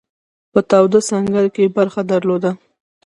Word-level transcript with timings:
په 0.53 0.59
تاوده 0.69 0.99
سنګر 1.09 1.45
کې 1.55 1.73
برخه 1.77 2.01
درلوده. 2.11 2.51